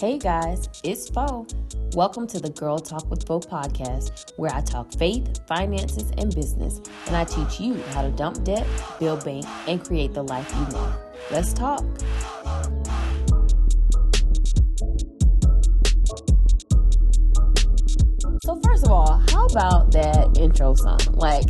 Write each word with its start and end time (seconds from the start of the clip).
Hey 0.00 0.16
guys, 0.16 0.66
it's 0.82 1.10
Fo. 1.10 1.46
Welcome 1.92 2.26
to 2.28 2.40
the 2.40 2.48
Girl 2.48 2.78
Talk 2.78 3.10
with 3.10 3.26
Fo 3.26 3.38
podcast, 3.38 4.32
where 4.38 4.50
I 4.50 4.62
talk 4.62 4.90
faith, 4.94 5.46
finances, 5.46 6.10
and 6.16 6.34
business, 6.34 6.80
and 7.06 7.14
I 7.14 7.24
teach 7.24 7.60
you 7.60 7.74
how 7.92 8.00
to 8.00 8.10
dump 8.10 8.42
debt, 8.42 8.66
build 8.98 9.26
bank, 9.26 9.44
and 9.68 9.84
create 9.84 10.14
the 10.14 10.22
life 10.22 10.50
you 10.54 10.74
want. 10.74 10.98
Let's 11.30 11.52
talk. 11.52 11.84
So, 18.42 18.58
first 18.64 18.86
of 18.86 18.90
all, 18.90 19.22
how 19.28 19.44
about 19.44 19.92
that 19.92 20.30
intro 20.38 20.72
song? 20.76 21.00
Like, 21.10 21.44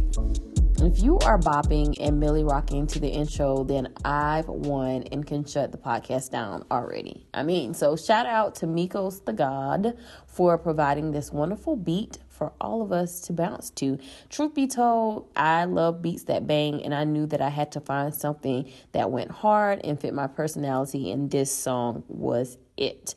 if 0.82 1.02
you 1.02 1.18
are 1.18 1.38
bopping 1.38 1.94
and 2.00 2.18
Millie 2.18 2.42
rocking 2.42 2.86
to 2.86 2.98
the 2.98 3.08
intro, 3.08 3.64
then 3.64 3.92
I've 4.02 4.48
won 4.48 5.02
and 5.12 5.26
can 5.26 5.44
shut 5.44 5.72
the 5.72 5.78
podcast 5.78 6.30
down 6.30 6.64
already. 6.70 7.26
I 7.34 7.42
mean, 7.42 7.74
so 7.74 7.96
shout 7.96 8.24
out 8.24 8.54
to 8.56 8.66
Mikos 8.66 9.24
the 9.24 9.34
God 9.34 9.98
for 10.26 10.56
providing 10.56 11.12
this 11.12 11.32
wonderful 11.32 11.76
beat 11.76 12.18
for 12.28 12.52
all 12.60 12.80
of 12.80 12.92
us 12.92 13.20
to 13.22 13.34
bounce 13.34 13.68
to. 13.70 13.98
Truth 14.30 14.54
be 14.54 14.66
told, 14.66 15.28
I 15.36 15.64
love 15.66 16.00
beats 16.00 16.24
that 16.24 16.46
bang, 16.46 16.82
and 16.82 16.94
I 16.94 17.04
knew 17.04 17.26
that 17.26 17.42
I 17.42 17.50
had 17.50 17.72
to 17.72 17.80
find 17.80 18.14
something 18.14 18.72
that 18.92 19.10
went 19.10 19.30
hard 19.30 19.80
and 19.84 20.00
fit 20.00 20.14
my 20.14 20.28
personality, 20.28 21.10
and 21.12 21.30
this 21.30 21.54
song 21.54 22.04
was 22.08 22.56
it. 22.78 23.14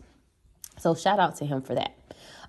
So 0.80 0.95
shout 0.95 1.20
out 1.20 1.38
to 1.38 1.45
him 1.45 1.62
for 1.62 1.76
that. 1.76 1.95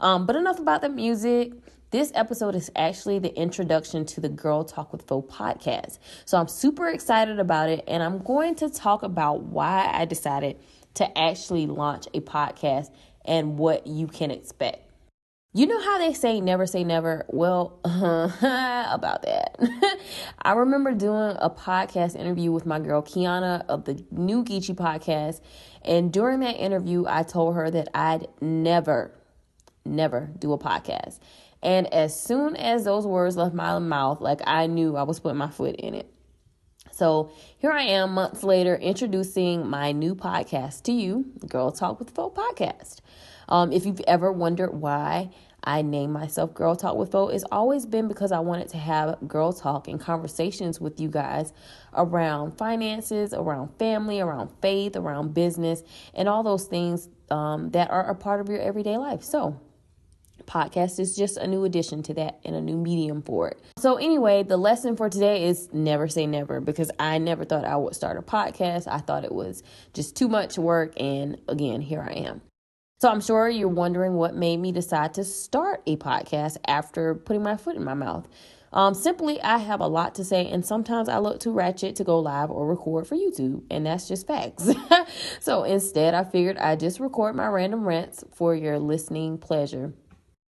Um, 0.01 0.27
but 0.27 0.35
enough 0.35 0.59
about 0.59 0.83
the 0.83 0.89
music. 0.89 1.53
This 1.95 2.11
episode 2.17 2.57
is 2.57 2.73
actually 2.75 3.21
the 3.21 3.33
introduction 3.37 4.05
to 4.07 4.21
the 4.21 4.29
Girl 4.29 4.65
Talk 4.65 4.91
with 4.91 5.03
Fo 5.03 5.23
podcast. 5.23 6.01
So 6.25 6.37
I'm 6.37 6.49
super 6.49 6.89
excited 6.89 7.39
about 7.39 7.69
it, 7.69 7.85
and 7.87 8.03
I'm 8.03 8.19
going 8.19 8.57
to 8.57 8.69
talk 8.69 9.05
about 9.05 9.45
why 9.45 9.89
I 9.95 10.05
decided 10.05 10.57
to 10.95 11.17
actually 11.17 11.69
launch 11.69 12.09
a 12.13 12.19
podcast 12.19 12.91
and 13.25 13.59
what 13.59 13.87
you 13.87 14.09
can 14.09 14.33
expect. 14.33 14.91
You 15.53 15.67
know 15.69 15.81
how 15.81 15.99
they 15.99 16.15
say 16.15 16.41
never 16.41 16.67
say 16.67 16.83
never? 16.83 17.27
Well, 17.29 17.79
about 17.85 19.23
that. 19.23 19.57
I 20.43 20.51
remember 20.55 20.91
doing 20.95 21.37
a 21.39 21.49
podcast 21.49 22.17
interview 22.17 22.51
with 22.51 22.67
my 22.67 22.81
girl 22.81 23.03
Kiana 23.03 23.65
of 23.69 23.85
the 23.85 24.05
new 24.11 24.43
Geechee 24.43 24.75
podcast. 24.75 25.43
And 25.83 26.13
during 26.13 26.41
that 26.41 26.57
interview, 26.57 27.05
I 27.07 27.23
told 27.23 27.55
her 27.55 27.71
that 27.71 27.87
I'd 27.95 28.27
never, 28.41 29.13
never 29.85 30.33
do 30.41 30.53
a 30.53 30.59
podcast. 30.59 31.21
And 31.65 31.93
as 31.93 32.19
soon 32.19 32.57
as 32.57 32.85
those 32.85 33.07
words 33.07 33.37
left 33.37 33.55
my 33.55 33.79
mouth, 33.79 34.21
like 34.21 34.43
I 34.47 34.67
knew 34.67 34.97
I 34.97 35.03
was 35.03 35.19
putting 35.19 35.39
my 35.39 35.51
foot 35.51 35.77
in 35.77 35.95
it. 35.95 36.11
So 36.93 37.33
here 37.59 37.73
I 37.73 37.83
am 37.83 38.13
months 38.13 38.45
later 38.45 38.77
introducing 38.77 39.67
my 39.67 39.91
new 39.91 40.15
podcast 40.15 40.83
to 40.85 40.93
you, 40.93 41.25
Girl 41.49 41.73
Talk 41.73 41.99
with 41.99 42.11
Fo 42.11 42.31
podcast. 42.31 43.01
Um, 43.49 43.73
if 43.73 43.85
you've 43.87 44.01
ever 44.07 44.31
wondered 44.31 44.75
why 44.75 45.31
I 45.65 45.81
name 45.81 46.13
myself 46.13 46.53
Girl 46.53 46.77
Talk 46.77 46.97
with 46.97 47.11
Fo, 47.11 47.29
it's 47.29 47.45
always 47.51 47.87
been 47.87 48.09
because 48.09 48.31
I 48.31 48.41
wanted 48.41 48.69
to 48.69 48.77
have 48.77 49.27
girl 49.27 49.53
talk 49.53 49.89
and 49.89 49.99
conversations 49.99 50.81
with 50.81 51.01
you 51.01 51.09
guys 51.09 51.55
around 51.95 52.59
finances, 52.59 53.33
around 53.33 53.71
family, 53.79 54.21
around 54.21 54.51
faith, 54.61 54.97
around 54.97 55.33
business, 55.33 55.83
and 56.13 56.29
all 56.29 56.43
those 56.43 56.67
things 56.67 57.09
um, 57.31 57.71
that 57.71 57.91
are 57.91 58.09
a 58.09 58.15
part 58.15 58.43
of 58.43 58.51
your 58.51 58.61
everyday 58.61 58.99
life. 58.99 59.25
So 59.25 59.59
podcast 60.47 60.99
is 60.99 61.17
just 61.17 61.37
a 61.37 61.47
new 61.47 61.65
addition 61.65 62.03
to 62.05 62.15
that 62.15 62.41
and 62.45 62.55
a 62.55 62.61
new 62.61 62.77
medium 62.77 63.23
for 63.23 63.49
it. 63.49 63.61
So, 63.79 63.97
anyway, 63.97 64.43
the 64.43 64.57
lesson 64.57 64.97
for 64.97 65.09
today 65.09 65.45
is 65.45 65.69
never 65.73 66.09
say 66.09 66.27
never 66.27 66.61
because 66.61 66.91
I 66.99 67.19
never 67.19 67.45
thought 67.45 67.65
I 67.65 67.77
would 67.77 67.95
start 67.95 68.17
a 68.17 68.23
podcast. 68.23 68.87
I 68.87 68.99
thought 68.99 69.25
it 69.25 69.33
was 69.33 69.63
just 69.93 70.17
too 70.17 70.29
much 70.29 70.59
work. 70.59 70.93
And 71.01 71.41
again, 71.49 71.81
here 71.81 72.03
I 72.03 72.13
am. 72.13 72.43
So, 73.01 73.11
I'm 73.11 73.21
sure 73.21 73.49
you're 73.49 73.69
wondering 73.69 74.15
what 74.15 74.35
made 74.35 74.59
me 74.59 74.73
decide 74.73 75.15
to 75.15 75.25
start 75.25 75.83
a 75.87 75.97
podcast 75.97 76.57
after 76.67 77.15
putting 77.15 77.43
my 77.43 77.57
foot 77.57 77.77
in 77.77 77.85
my 77.85 77.95
mouth. 77.95 78.29
Um, 78.75 78.93
simply, 78.93 79.41
I 79.41 79.59
have 79.59 79.81
a 79.81 79.87
lot 79.87 80.17
to 80.17 80.25
say, 80.25 80.49
and 80.51 80.67
sometimes 80.67 81.09
I 81.09 81.19
look 81.19 81.39
too 81.39 81.53
ratchet 81.53 81.95
to 81.97 82.05
go 82.05 82.19
live 82.19 82.51
or 82.51 82.67
record 82.67 83.07
for 83.07 83.15
YouTube, 83.15 83.63
and 83.71 83.87
that's 83.87 84.09
just 84.09 84.27
facts. 84.27 84.69
so 85.41 85.63
instead, 85.63 86.13
I 86.13 86.25
figured 86.25 86.59
I'd 86.59 86.81
just 86.81 86.99
record 86.99 87.37
my 87.37 87.47
random 87.47 87.85
rants 87.87 88.25
for 88.35 88.53
your 88.53 88.81
listening 88.81 89.39
pleasure. 89.39 89.95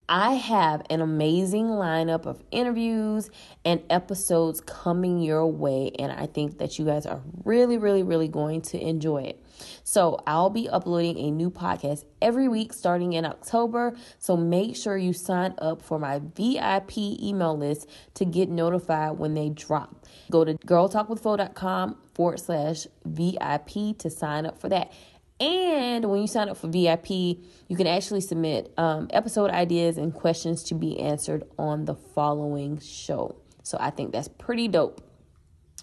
I 0.09 0.35
have 0.35 0.83
an 0.89 1.01
amazing 1.01 1.67
lineup 1.67 2.27
of 2.27 2.41
interviews 2.53 3.29
and 3.65 3.83
episodes 3.91 4.61
coming 4.61 5.21
your 5.21 5.47
way, 5.47 5.91
and 5.99 6.13
I 6.13 6.27
think 6.27 6.59
that 6.59 6.79
you 6.79 6.85
guys 6.85 7.07
are 7.07 7.21
really, 7.45 7.77
really, 7.77 8.05
really 8.05 8.29
going 8.29 8.63
to 8.63 8.81
enjoy 8.81 9.23
it. 9.23 9.43
So, 9.83 10.21
I'll 10.27 10.51
be 10.51 10.69
uploading 10.69 11.19
a 11.19 11.31
new 11.31 11.51
podcast 11.51 12.05
every 12.23 12.47
week 12.47 12.73
starting 12.73 13.15
in 13.15 13.25
October. 13.25 13.97
So, 14.19 14.37
make 14.37 14.77
sure 14.77 14.97
you 14.97 15.13
sign 15.13 15.55
up 15.59 15.83
for 15.83 15.99
my 15.99 16.21
VIP 16.37 16.99
email 16.99 17.57
list 17.57 17.89
to 18.15 18.25
get 18.25 18.49
notified 18.49 19.19
when 19.19 19.35
they 19.35 19.49
drop. 19.49 20.07
Go 20.31 20.45
to 20.45 20.55
girltalkwithfo.com 20.55 21.97
forward 22.15 22.39
slash 22.39 22.87
VIP 23.05 23.99
to 23.99 24.11
sign 24.11 24.47
up 24.47 24.61
for 24.61 24.69
that. 24.69 24.93
And 25.39 26.07
when 26.07 26.23
you 26.23 26.27
sign 26.27 26.49
up 26.49 26.57
for 26.57 26.69
VIP, 26.69 27.11
you 27.11 27.77
can 27.77 27.87
actually 27.87 28.23
submit 28.23 28.73
um, 28.79 29.09
episode 29.13 29.51
ideas 29.51 29.99
and 29.99 30.13
questions 30.15 30.63
to 30.65 30.75
be 30.75 30.99
answered 30.99 31.45
on 31.59 31.85
the 31.85 31.95
following 31.95 32.81
show. 32.81 33.37
So 33.63 33.77
I 33.79 33.91
think 33.91 34.13
that's 34.13 34.29
pretty 34.29 34.69
dope. 34.69 35.03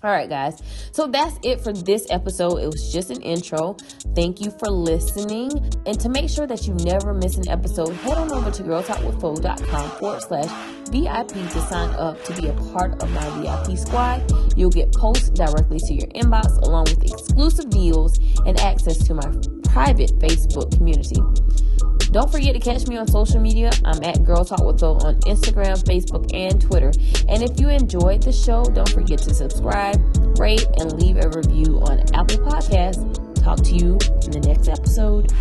All 0.03 0.11
right, 0.11 0.27
guys. 0.27 0.61
So 0.91 1.07
that's 1.07 1.39
it 1.43 1.61
for 1.61 1.71
this 1.71 2.05
episode. 2.09 2.57
It 2.57 2.67
was 2.67 2.91
just 2.91 3.09
an 3.09 3.21
intro. 3.21 3.77
Thank 4.13 4.41
you 4.41 4.51
for 4.51 4.69
listening. 4.69 5.49
And 5.85 5.97
to 5.97 6.09
make 6.09 6.29
sure 6.29 6.45
that 6.45 6.67
you 6.67 6.73
never 6.73 7.13
miss 7.13 7.37
an 7.37 7.47
episode, 7.47 7.93
head 7.93 8.17
on 8.17 8.29
over 8.33 8.51
to 8.51 8.63
girltalkwithfo.com 8.63 9.91
forward 9.91 10.21
slash 10.21 10.49
VIP 10.89 11.29
to 11.29 11.61
sign 11.61 11.89
up 11.95 12.21
to 12.25 12.41
be 12.41 12.49
a 12.49 12.53
part 12.73 13.01
of 13.01 13.09
my 13.11 13.29
VIP 13.39 13.77
squad. 13.77 14.29
You'll 14.57 14.71
get 14.71 14.93
posts 14.93 15.29
directly 15.29 15.79
to 15.79 15.93
your 15.93 16.07
inbox 16.09 16.57
along 16.63 16.83
with 16.85 17.01
exclusive 17.05 17.69
deals 17.69 18.19
and 18.45 18.59
access 18.59 18.97
to 19.07 19.13
my 19.13 19.31
private 19.69 20.11
Facebook 20.19 20.75
community. 20.75 21.21
Don't 22.13 22.31
forget 22.31 22.53
to 22.53 22.59
catch 22.59 22.85
me 22.85 22.95
on 22.95 23.07
social 23.07 23.39
media. 23.39 23.71
I'm 23.83 24.03
at 24.03 24.23
Girl 24.23 24.45
Talk 24.45 24.63
with 24.63 24.79
Fo 24.79 24.93
on 24.97 25.15
Instagram, 25.21 25.83
Facebook, 25.83 26.31
and 26.31 26.61
Twitter. 26.61 26.91
And 27.27 27.41
if 27.41 27.59
you 27.59 27.69
enjoyed 27.69 28.21
the 28.21 28.31
show, 28.31 28.63
don't 28.65 28.89
forget 28.89 29.17
to 29.23 29.33
subscribe, 29.33 29.99
rate, 30.37 30.67
and 30.77 30.93
leave 31.01 31.17
a 31.17 31.27
review 31.29 31.81
on 31.81 32.01
Apple 32.13 32.37
Podcasts. 32.45 33.33
Talk 33.43 33.61
to 33.63 33.73
you 33.73 33.93
in 34.25 34.31
the 34.31 34.43
next 34.45 34.67
episode. 34.69 35.33